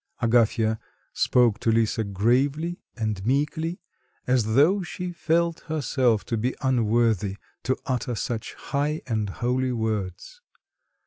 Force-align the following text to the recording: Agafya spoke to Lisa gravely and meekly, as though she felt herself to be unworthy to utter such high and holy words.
Agafya 0.19 0.79
spoke 1.13 1.59
to 1.59 1.71
Lisa 1.71 2.03
gravely 2.03 2.81
and 2.97 3.23
meekly, 3.23 3.79
as 4.25 4.55
though 4.55 4.81
she 4.81 5.11
felt 5.11 5.59
herself 5.67 6.25
to 6.25 6.37
be 6.37 6.55
unworthy 6.63 7.37
to 7.61 7.77
utter 7.85 8.15
such 8.15 8.55
high 8.55 9.03
and 9.05 9.29
holy 9.29 9.71
words. 9.71 10.41